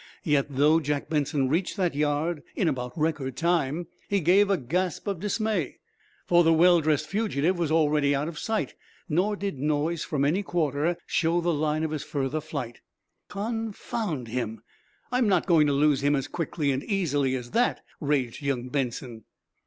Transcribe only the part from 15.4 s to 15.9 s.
going to